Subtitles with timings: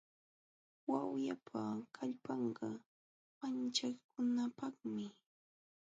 [0.89, 1.61] Wawyapa
[1.95, 2.67] kallpanqa
[3.39, 5.05] manchakunapaqmi.